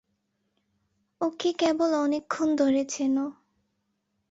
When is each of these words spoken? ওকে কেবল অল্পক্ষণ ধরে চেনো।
ওকে 1.21 1.49
কেবল 1.53 1.91
অল্পক্ষণ 1.95 2.47
ধরে 2.55 2.81
চেনো। 2.85 3.25